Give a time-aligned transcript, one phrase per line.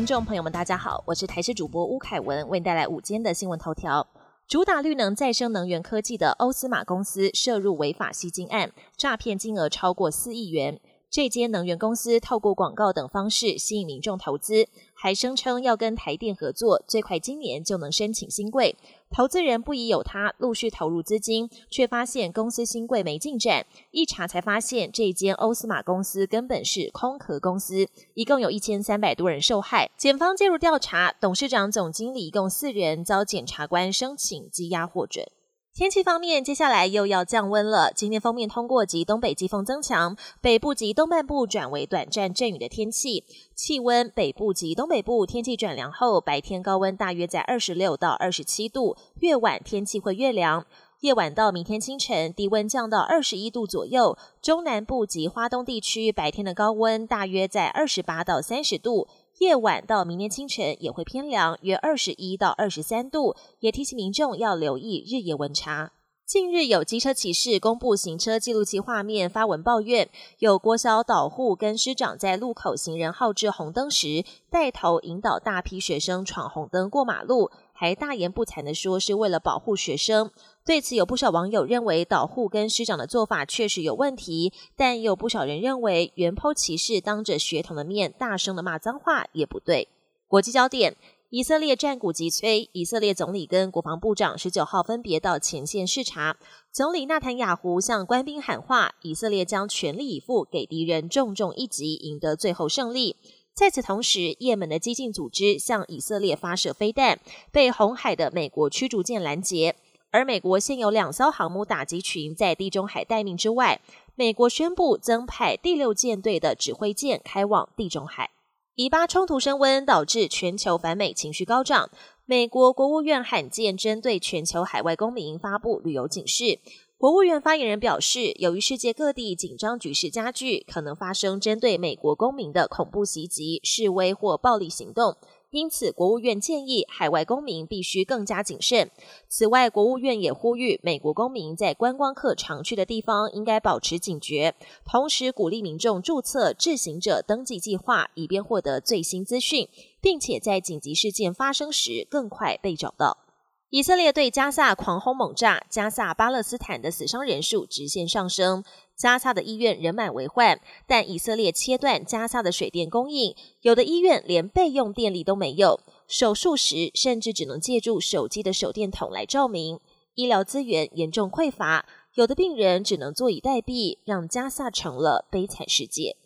[0.00, 4.06] 听众朋友们，大家好，我是台视主播吴凯文，为你带来午间的新闻头条。
[4.48, 10.80] 主打绿能再生能源科技的欧斯玛公司涉入违法吸金案，诈骗金额超过四亿元。
[11.10, 14.68] 这间能源公司透过广告等方式吸引民众投资，
[15.02, 18.76] 还声称要跟台电合作，最快今年就能申请新贵。
[19.10, 23.64] 投资人不疑有他，陆续投入资金，却发现公司新贵没进展。
[23.92, 29.90] 一查才发现，这间欧斯玛公司根本是空壳公司，一共有一千三百多人受害。
[29.96, 35.26] 检方介入调查，董事长、总经理一共四人遭检察官申请羁押获准。
[35.72, 37.92] 天气方面，接下来又要降温了。
[37.94, 43.24] 今天封面通过及东北季风增强，北部及东半部转为短暂阵雨的天气。
[43.54, 50.66] 气温，北部及东北部天气转凉后，白天高温大约在二十六到二十七度，越晚天气会越凉。
[51.02, 54.18] 夜晚到明天清晨，低温降到二十一度左右。
[54.42, 59.06] 中南部及花东地区白天的高温大约在二十八到三十度。
[59.40, 65.92] 夜晚到明天清晨也会偏凉，约二十一到二十三度，也提醒民众要留意日夜温差。
[66.26, 70.10] 近日有机车骑士公布行车记录器画面，发文抱怨
[70.40, 77.50] 有郭小导护跟师长在路口行人号志红灯时，带头引导大批学生闯红灯过马路。
[77.80, 80.30] 还大言不惭的说是为了保护学生，
[80.66, 89.88] 对此有不少网友认为导护跟师长的做法确实有问题，但也有不少人认为原剖骑士当着学童的面大声的骂脏话也不对。
[90.28, 90.94] 国际焦点：
[91.30, 96.36] 以色列战鼓急催，以色列总理跟国防部长十九号分别到前线视察，
[96.70, 103.16] 总理纳坦雅胡向官兵喊话，以色列将全力以赴给敌人重重一击，赢得最后胜利。
[103.54, 107.20] 在此同时，也门的激进组织向以色列发射飞弹，
[107.52, 109.76] 被红海的美国驱逐舰拦截。
[110.12, 113.80] 而美国现有两艘航母打击群在地中海待命之外，
[114.16, 118.30] 美国宣布增派第六舰队的指挥舰开往地中海。
[118.74, 121.90] 以巴冲突升温，导致全球反美情绪高涨。
[122.24, 126.60] 美国国务院罕见针对全球海外公民发布旅游警示。
[127.00, 135.16] 国务院发言人表示，由于世界各地紧张局势加剧，可能发生针对美国公民的恐怖袭击、示威或暴力行动，
[135.48, 138.90] 因此国务院建议海外公民必须更加谨慎。
[139.30, 149.66] 此外，国务院也呼吁美国公民在观光客常去的地方应该保持警觉，同时鼓励民众注册智行者登记计划，以便获得最新资讯，
[150.02, 153.29] 并且在紧急事件发生时更快被找到。
[153.70, 158.64] 以色列对加萨狂轰猛炸，加萨巴勒斯坦的死伤人数直线上升。
[158.96, 169.78] 加萨的医院人满为患，但以色列切断加萨的水电供应，有的医院连备用电力都没有，手术时甚至只能借助手机的手电筒来照明。
[170.14, 176.16] 医疗资源严重匮乏，有的病人只能坐以待毙，让加萨成了悲惨世界。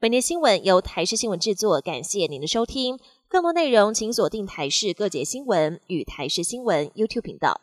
[0.00, 2.98] 本节新闻由台视新闻制作，感谢您的收听。
[3.30, 7.60] 更多内容，请锁定台视各节新闻与台视新闻 YouTube 频道。